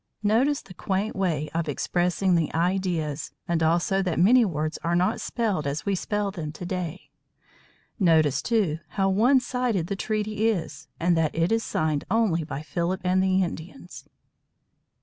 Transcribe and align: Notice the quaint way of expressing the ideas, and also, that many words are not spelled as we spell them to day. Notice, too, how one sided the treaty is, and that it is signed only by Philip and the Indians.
Notice 0.23 0.63
the 0.63 0.73
quaint 0.73 1.15
way 1.15 1.47
of 1.53 1.69
expressing 1.69 2.33
the 2.33 2.51
ideas, 2.55 3.29
and 3.47 3.61
also, 3.61 4.01
that 4.01 4.17
many 4.17 4.43
words 4.43 4.79
are 4.83 4.95
not 4.95 5.21
spelled 5.21 5.67
as 5.67 5.85
we 5.85 5.93
spell 5.93 6.31
them 6.31 6.51
to 6.53 6.65
day. 6.65 7.11
Notice, 7.99 8.41
too, 8.41 8.79
how 8.97 9.09
one 9.09 9.39
sided 9.39 9.85
the 9.85 9.95
treaty 9.95 10.47
is, 10.47 10.87
and 10.99 11.15
that 11.17 11.35
it 11.35 11.51
is 11.51 11.63
signed 11.63 12.03
only 12.09 12.43
by 12.43 12.63
Philip 12.63 13.01
and 13.03 13.21
the 13.21 13.43
Indians. 13.43 14.05